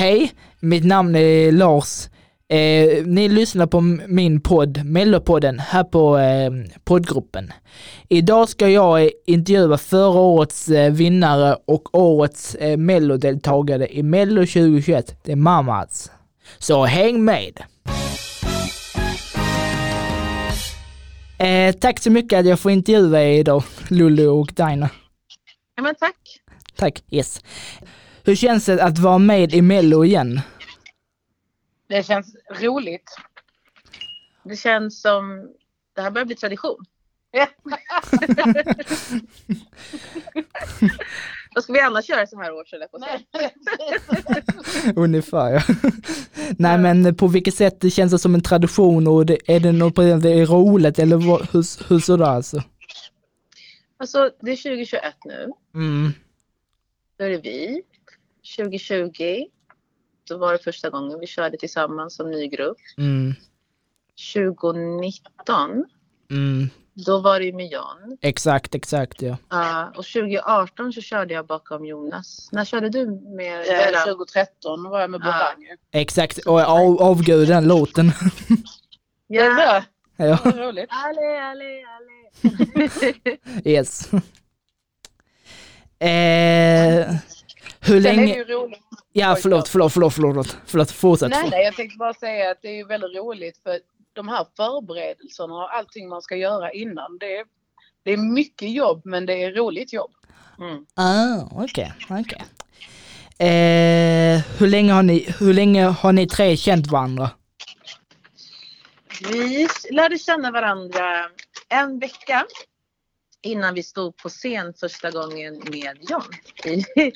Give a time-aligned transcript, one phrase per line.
[0.00, 2.08] Hej, mitt namn är Lars.
[2.48, 6.50] Eh, ni lyssnar på min podd, Mellopodden, här på eh,
[6.84, 7.52] poddgruppen.
[8.08, 14.40] Idag ska jag eh, intervjua förra årets eh, vinnare och årets eh, mellodeltagare i Mello
[14.40, 15.24] 2021.
[15.24, 16.10] Det är Mamas.
[16.58, 17.62] Så häng med!
[21.38, 24.90] Eh, tack så mycket att jag får intervjua er idag, Lulu och Dina.
[25.76, 26.16] Ja, men tack.
[26.76, 27.40] Tack, yes.
[28.24, 30.40] Hur känns det att vara med i Mello igen?
[31.88, 33.16] Det känns roligt.
[34.42, 35.48] Det känns som
[35.96, 36.84] det här börjar bli tradition.
[41.54, 42.98] Vad ska vi annars göra så här års eller på?
[45.00, 45.62] Ungefär ja.
[46.58, 49.72] Nej men på vilket sätt det känns det som en tradition och det, är det
[49.72, 52.62] något på det är roligt eller vad, hur, hur sådär alltså?
[53.96, 55.52] Alltså det är 2021 nu.
[55.74, 56.12] Mm.
[57.20, 57.82] Då är det vi.
[58.56, 59.46] 2020.
[60.28, 62.76] Då var det första gången vi körde tillsammans som ny grupp.
[62.98, 63.34] Mm.
[64.34, 65.84] 2019.
[66.30, 66.70] Mm.
[67.06, 68.18] Då var det med John.
[68.22, 69.36] Exakt, exakt ja.
[69.50, 72.48] Ja, och 2018 så körde jag bakom Jonas.
[72.52, 74.04] När körde du med Eh, Vera?
[74.04, 75.20] 2013 var jag med.
[75.20, 75.66] Borang.
[75.92, 78.06] Exakt, och av, avgud den låten.
[79.32, 79.82] Ja.
[80.16, 80.50] Ja, det.
[80.50, 80.90] roligt.
[80.90, 82.90] Allé, allé, allé.
[83.70, 84.10] yes.
[86.00, 87.14] Eh,
[87.80, 88.80] hur Sen är det länge, ju roligt.
[89.12, 91.30] ja förlåt, förlåt, förlåt, förlåt, förlåt, fortsätt.
[91.30, 93.78] Nej, nej, jag tänkte bara säga att det är ju väldigt roligt för
[94.12, 97.18] de här förberedelserna och allting man ska göra innan.
[97.18, 97.44] Det är,
[98.02, 100.10] det är mycket jobb men det är roligt jobb.
[100.58, 100.86] Mm.
[100.94, 102.42] Ah, okej, okej.
[103.48, 107.30] Eh, hur länge har ni, hur länge har ni tre känt varandra?
[109.28, 111.30] Vi lärde känna varandra
[111.68, 112.46] en vecka
[113.42, 116.22] innan vi stod på scen första gången med John.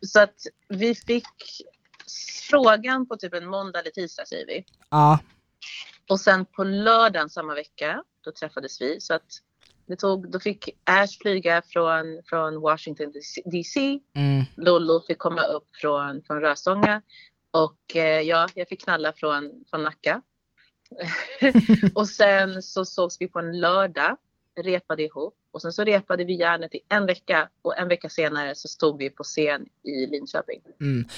[0.00, 0.36] Så att
[0.68, 1.26] vi fick
[2.50, 4.64] frågan på typ en måndag eller tisdag säger vi.
[4.90, 5.18] Ja,
[6.08, 9.00] Och sen på lördagen samma vecka, då träffades vi.
[9.00, 9.40] Så att
[9.86, 13.12] det tog, då fick Ash flyga från, från Washington
[13.44, 14.00] DC.
[14.14, 17.02] mm, Lollo fick komma upp från, från Röstånga.
[17.50, 20.22] Och eh, ja, jag fick knalla från, från Nacka.
[21.94, 24.16] och sen så sågs vi på en lördag,
[24.60, 25.39] repade ihop.
[25.52, 28.98] Och sen så repade vi järnet i en vecka och en vecka senare så stod
[28.98, 30.60] vi på scen i Linköping.
[30.80, 31.08] mm.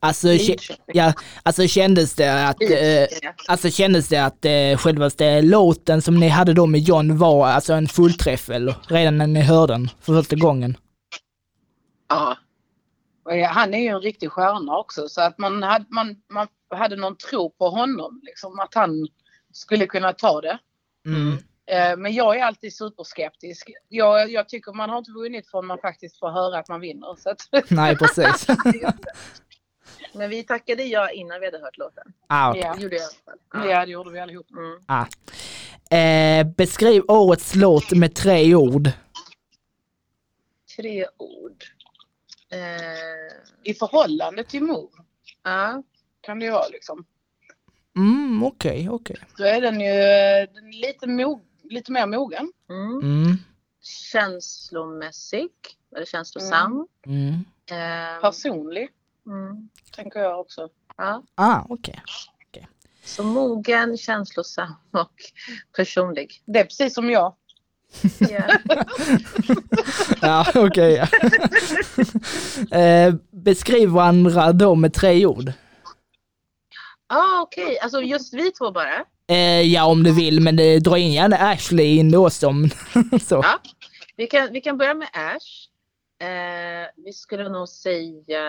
[0.00, 0.84] Alltså, Linköping.
[0.86, 1.12] ja,
[1.42, 6.52] alltså kändes det att, eh, alltså kändes det att eh, självaste låten som ni hade
[6.52, 8.74] då med John var alltså en fullträff eller?
[8.88, 10.76] Redan när ni hörde den för första gången?
[12.08, 12.36] Ja,
[13.50, 17.16] Han är ju en riktig stjärna också så att man hade, man, man hade någon
[17.16, 18.20] tro på honom.
[18.24, 19.08] Liksom, att han
[19.52, 20.58] skulle kunna ta det.
[21.06, 21.38] Mm.
[21.68, 23.70] Eh, Men jag är alltid superskeptisk.
[23.88, 27.16] Jag, jag tycker man har inte vunnit förrän man faktiskt får höra att man vinner.
[27.18, 28.46] Så att, Nej, precis.
[30.14, 32.12] men vi tackade ja innan vi hade hört låten.
[32.26, 32.62] ah, okej.
[32.62, 32.74] ja.
[32.74, 34.46] Det gjorde jag ja, det gjorde vi allihop.
[34.50, 34.80] Mm.
[34.86, 35.06] ah.
[35.96, 38.90] eh, beskriv årets låt med tre ord.
[40.76, 41.64] Tre ord.
[42.50, 44.90] Eh, I förhållande till mor
[45.44, 45.82] ja.
[46.20, 47.04] kan det ju vara liksom.
[47.96, 49.16] Mm, okej, okej.
[49.36, 51.40] Då är den ju eh, den är lite, mo,
[51.70, 52.52] lite mer mogen.
[52.70, 52.98] Mm.
[53.02, 53.36] Mm,
[54.12, 55.48] Känslomässig.
[55.96, 56.86] Eller känslosam.
[57.06, 57.32] mm.
[57.70, 58.88] Eh, Personlig,
[59.26, 59.68] mm.
[59.96, 60.68] tänker jag också.
[60.96, 61.22] ja.
[61.34, 62.02] Ah, okej.
[63.04, 65.12] Så mogen, känslosam och
[65.76, 66.42] personlig.
[66.44, 67.34] Det är precis som jag.
[68.18, 68.58] Ja.
[70.22, 70.96] Ja, okej.
[72.70, 75.52] eh, beskriv varandra då med tre ord.
[77.06, 79.04] ah, Okej, alltså just vi två bara.
[79.28, 82.68] Eh, ja, om du vill, men det drar in gärna Ashley in som
[83.28, 83.34] så.
[83.34, 83.60] Ja.
[84.16, 85.68] Vi kan, vi kan börja med Ash.
[86.28, 88.44] Eh, vi skulle nog säga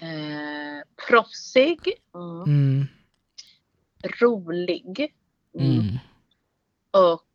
[0.00, 1.78] eh, proffsig,
[2.14, 2.42] mm.
[2.46, 2.86] Mm,
[4.20, 5.14] rolig
[5.58, 5.98] mm,
[6.90, 7.26] och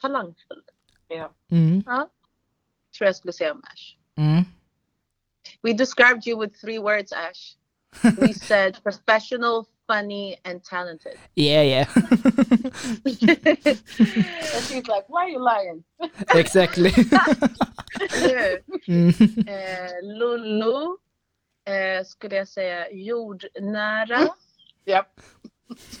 [0.00, 0.62] talangfull.
[1.08, 1.32] Ja.
[1.50, 3.96] mm, Tror jag skulle säga om Ash.
[4.16, 4.44] mm.
[5.62, 7.56] We described you with three words, Ash.
[8.20, 11.16] We said professional, funny, and talented.
[11.34, 11.86] Yeah, yeah.
[14.54, 15.84] And she's like, why are you lying?
[16.34, 16.90] exactly.
[18.88, 19.48] mm.
[19.48, 20.96] eh, Lulu
[21.64, 24.28] eh, skulle jag säga jordnära.
[24.84, 25.06] Ja,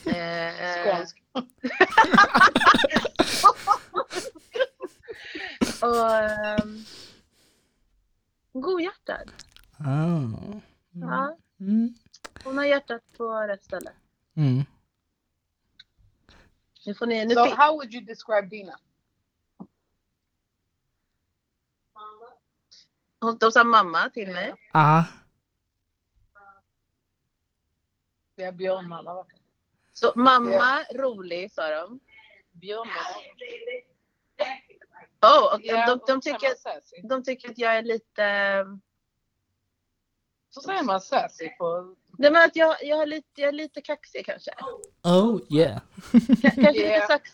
[0.06, 0.52] Eh,
[0.84, 1.16] skånsk.
[5.82, 6.84] och ehm,
[8.52, 9.30] godhjärtad.
[9.78, 10.20] Ah.
[10.92, 11.94] Ja, Mm.
[12.44, 13.92] Hon har hjärtat på rätt ställe.
[14.36, 14.64] Mm.
[16.86, 17.24] Nu får ni...
[17.24, 18.78] Nu So how would you describe Dina?
[23.20, 24.54] hon, de sa mamma till mig.
[24.72, 25.04] Ah.
[28.34, 29.14] Ja, björnarna.
[29.14, 29.26] va?
[29.92, 32.00] Så mamma, rolig sa de.
[32.52, 33.00] Björnarna.
[35.22, 38.64] Oh, och Ja, de, de, så tycker, de tycker att jag är lite...
[40.50, 41.94] Så säger man sassy på...
[42.18, 44.50] Nej men att jag, jag, är lite, jag är lite kaxig kanske.
[45.02, 45.80] Oh yeah.
[46.42, 47.30] Kanske lite, sax,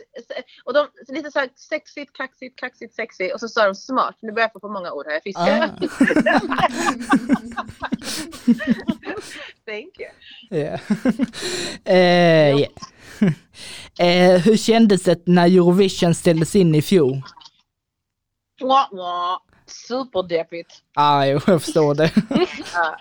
[0.64, 4.16] och de, lite så här sexigt, kaxigt, kaxigt, sexigt och så sa de smart.
[4.20, 5.12] Nu börjar jag få på många ord här.
[5.12, 5.62] Jag fiskar.
[5.62, 5.68] Ah,
[9.66, 10.10] Thank you.
[10.50, 10.80] yeah.
[11.84, 12.72] eh, yeah.
[14.34, 17.22] eh, hur kändes det när Eurovision ställdes in i fjol?
[18.60, 19.38] Mwah, mwah.
[19.66, 20.82] Superdeppigt.
[20.94, 22.12] Ah, jo, jag förstår det.
[22.74, 22.98] Ja.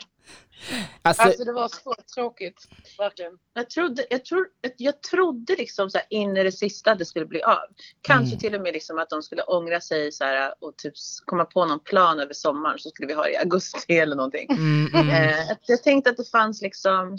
[1.01, 2.67] Alltså, Alltså det var så tråkigt.
[2.97, 3.31] Verkligen.
[3.53, 4.45] Jag trodde, jag, tro,
[4.77, 7.57] jag trodde liksom så här in i det sista att det skulle bli av.
[8.01, 8.39] Kanske Mm.
[8.39, 10.93] till och med liksom att de skulle ångra sig så här och typ
[11.25, 14.47] komma på någon plan över sommaren så skulle vi ha det i augusti eller någonting.
[14.49, 17.17] mm, mm, Eh, jag tänkte att det fanns liksom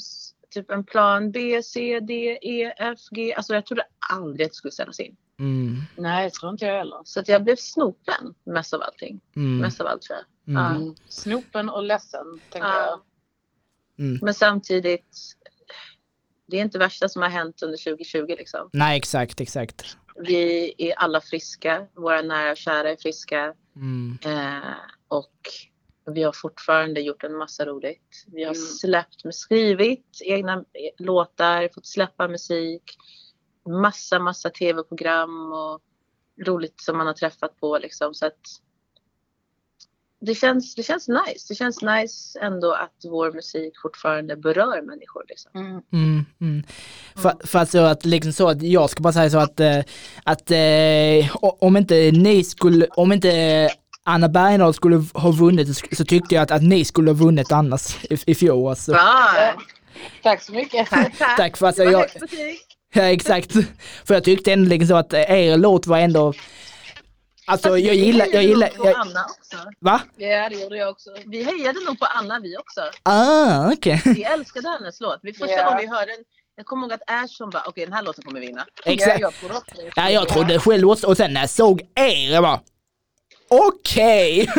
[0.50, 3.34] typ en plan B, C, D, E, F, G.
[3.34, 5.16] Alltså jag trodde aldrig att det skulle ställas in.
[5.38, 7.00] Mm, Nej, jag tror inte jag heller.
[7.04, 9.20] Så att jag blev snopen mest av allting.
[9.36, 10.54] mm, Mest av allt tror jag.
[10.66, 10.76] mm.
[10.82, 10.94] Mm.
[11.08, 12.86] Snopen och ledsen, tänker Ja.
[12.86, 14.04] jag.
[14.06, 14.18] mm.
[14.22, 15.16] Men samtidigt,
[16.46, 18.70] det är inte värsta som har hänt under 2020 liksom.
[18.72, 19.96] Nej, exakt, exakt.
[20.16, 24.72] Vi är alla friska, våra nära och kära är friska Mm, eh,
[25.08, 25.40] och
[26.10, 28.24] vi har fortfarande gjort en massa roligt.
[28.26, 28.62] Vi har Mm.
[28.66, 30.64] släppt, med skrivit egna
[30.98, 32.82] låtar, fått släppa musik,
[33.66, 35.80] massa, massa tv-program och
[36.46, 38.40] roligt som man har träffat på liksom så att
[40.20, 41.46] det känns, det känns nice.
[41.48, 45.50] Det känns nice ändå att vår musik fortfarande berör människor liksom.
[45.54, 45.82] Mm.
[45.92, 46.62] mm, mm.
[47.16, 49.78] För, för att så att liksom så att jag ska bara säga så att, eh,
[50.24, 53.70] att eh, om inte ni skulle, om inte
[54.02, 58.04] Anna Bergendahl skulle ha vunnit så tyckte jag att, att ni skulle ha vunnit annars
[58.04, 58.68] i, i fjol.
[58.68, 58.94] Alltså.
[58.94, 59.52] Ah,
[60.22, 60.88] Tack så mycket.
[61.36, 62.06] Tack för att Det var jag.
[62.94, 63.52] Ja exakt.
[64.04, 66.32] För jag tyckte ändå liksom så att er låt var ändå,
[67.46, 69.56] alltså Fast jag gillar, jag hejade gillar, nog på jag, Anna också.
[69.80, 70.00] va?
[70.16, 71.10] Ja, det gjorde jag också.
[71.26, 72.80] Vi hejade nog på Anna vi också.
[73.02, 74.02] Ah, okej.
[74.04, 75.18] Vi älskade hennes låt.
[75.22, 75.64] Vi första Ja.
[75.64, 76.24] gången vi hörde den,
[76.56, 78.66] jag kommer ihåg att Ashton bara, okej den här låten kommer vinna.
[78.84, 79.20] Exakt.
[79.20, 79.90] Ja, jag trodde också det.
[79.96, 82.60] Ja, jag trodde själv också och sen när jag såg er, jag bara
[83.48, 84.50] okej.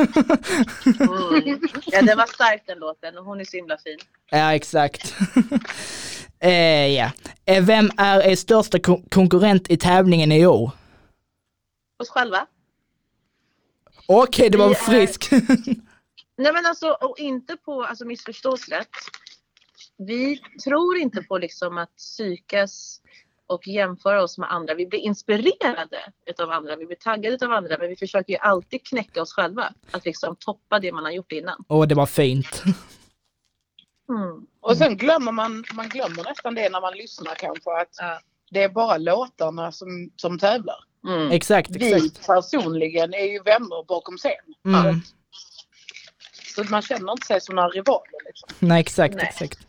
[0.85, 1.59] Mm.
[1.85, 3.97] Ja den var stark den låten och hon är så himla fin.
[4.29, 5.13] ja, exakt.
[6.39, 7.11] eh, ja.
[7.45, 10.71] Eh, Vem är er största kon- konkurrent i tävlingen i år?
[11.99, 12.47] Oss själva.
[14.07, 15.31] Okej, det var Vi är- frisk.
[16.37, 18.89] Nej men alltså, och inte på, alltså missförstås rätt.
[19.97, 23.01] Vi tror inte på liksom att psykas
[23.47, 24.73] och jämföra oss med andra.
[24.73, 28.85] Vi blir inspirerade utav andra, vi blir taggade utav andra men vi försöker ju alltid
[28.85, 29.73] knäcka oss själva.
[29.91, 31.63] Att liksom toppa det man har gjort innan.
[31.67, 32.63] Åh, det var fint.
[34.09, 34.47] Mm.
[34.67, 38.19] Och sen glömmer man, man glömmer nästan det när man lyssnar kanske att Ja.
[38.51, 40.75] det är bara låtarna som, som tävlar.
[41.07, 41.31] Mm.
[41.31, 42.27] Exakt, Vi exakt.
[42.27, 44.31] personligen är ju vänner bakom scen.
[44.65, 45.01] Mm.
[46.55, 48.25] Så man känner inte sig som några rivaler.
[48.25, 48.49] Liksom.
[48.59, 49.25] Nej, exakt, Nej.
[49.29, 49.59] exakt.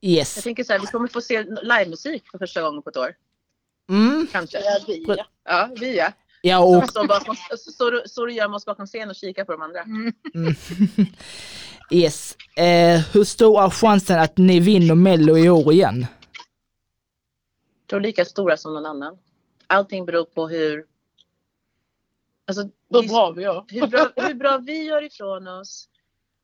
[0.00, 0.42] Jag Yes.
[0.42, 3.14] tänker så här, vi kommer få se livemusik för första gången på ett år.
[3.90, 4.26] Mm.
[4.32, 4.58] Kanske.
[4.60, 5.26] Ja, vi, ja.
[5.44, 5.98] Ja, vi
[6.42, 6.58] ja.
[6.64, 7.36] Och Så, bakom,
[8.26, 9.80] du gömmer oss bakom scen och kikar på de andra.
[9.82, 10.12] Mm.
[10.34, 10.54] Mm.
[11.90, 12.36] Yes.
[12.56, 16.06] Eh, hur stor är chansen att ni vinner Mello i år igen?
[17.80, 19.18] Jag tror lika stora som någon annan.
[19.66, 20.84] Allting beror på hur...
[22.46, 23.64] Alltså, Hur bra vi gör.
[23.68, 25.88] hur, bra, hur bra vi gör ifrån oss.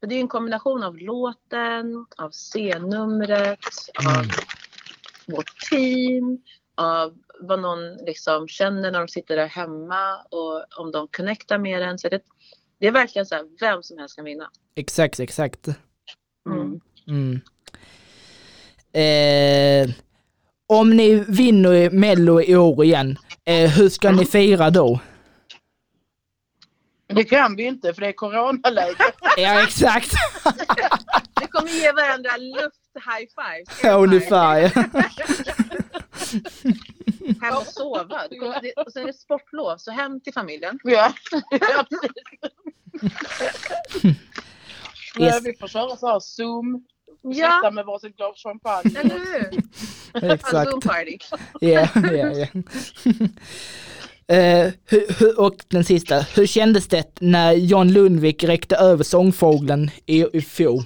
[0.01, 3.59] För det är en kombination av låten, av scennumret,
[4.07, 4.27] av
[5.27, 6.43] vårt team,
[6.79, 11.83] av vad någon liksom känner när de sitter där hemma och om de connectar med
[11.83, 11.99] en.
[11.99, 12.21] Så det,
[12.81, 14.51] det är verkligen så här, vem som helst kan vinna.
[14.75, 15.69] Exakt, exakt.
[16.47, 16.81] Mm.
[17.09, 17.41] Mm.
[18.93, 19.95] Eh,
[20.67, 25.01] om ni vinner i Mello i år igen, eh, hur ska ni fira då?
[27.07, 29.13] Det kan vi inte för det är coronaläge.
[29.37, 30.13] Ja, exakt.
[31.41, 33.85] Vi kommer ge varandra luft high fives.
[33.85, 34.33] air fives.
[34.33, 34.89] Ungefär.
[37.43, 38.21] Hem och sova.
[38.31, 40.79] Du kommer, det, och sen är det sportlov, så hem till familjen.
[40.85, 41.13] Ja.
[41.51, 42.13] Ja, precis.
[45.21, 45.45] Yes.
[45.45, 46.85] Vi får köra så här zoom.
[47.23, 49.01] Ja, Sitta med varsitt glas champagne.
[49.01, 49.63] eller hur?
[50.33, 50.71] Exakt.
[50.71, 51.19] Zoom party.
[51.61, 52.47] Ja, ja, ja.
[54.31, 54.73] Eh,
[55.37, 60.85] och den sista, hur kändes det när John Lundvik räckte över sångfågeln i, i fjol?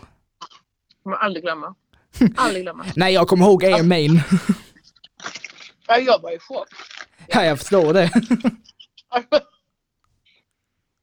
[1.03, 1.75] kommer aldrig glömma.
[2.37, 2.85] Aldrig glömma.
[2.97, 4.21] Nej, jag kommer ihåg er min.
[5.93, 6.69] Ja, jag var i chock.
[7.29, 8.11] Ja, jag förstår det.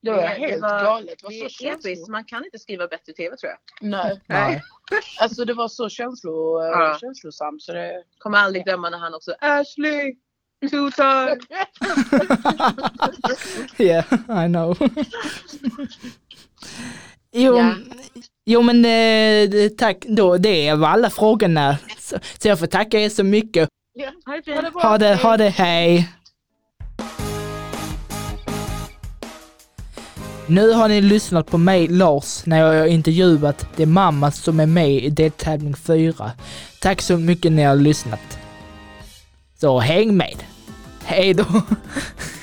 [0.02, 1.20] Det var helt galet.
[1.20, 2.08] Det var det så episkt.
[2.08, 3.60] Man kan inte skriva bättre tv tror jag.
[3.90, 4.22] Nej.
[4.28, 4.62] Nej.
[5.22, 6.98] Alltså det var så känslo, Ja.
[7.02, 8.04] känslosamt så det...
[8.18, 10.16] Kommer aldrig glömma när han också Ashley!
[10.72, 11.44] Two times!
[13.80, 14.06] Yeah,
[14.46, 14.78] I know.
[17.32, 17.76] jo, Ja.
[18.46, 20.38] jo, men eh, tack då.
[20.38, 21.78] Det var alla frågorna.
[22.00, 23.70] Så, så jag får tacka er så mycket.
[24.00, 24.12] Ja.
[24.26, 24.84] Ha det Ha det fint!
[24.84, 26.10] Ha det, ha det, hej!
[30.48, 34.66] Nu har ni lyssnat på mig, Lars, när jag har intervjuat det mamma som är
[34.66, 36.32] med i deltävling 4.
[36.82, 38.40] Tack så mycket när ni har lyssnat.
[39.58, 40.44] Så häng med!
[41.04, 41.46] Hej då!